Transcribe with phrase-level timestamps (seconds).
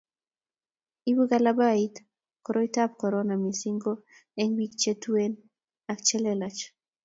[1.09, 1.95] Ibu kalabait
[2.45, 3.91] koroitab korona missing ko
[4.39, 5.33] eng bik che tuen
[5.91, 6.59] ak chelelach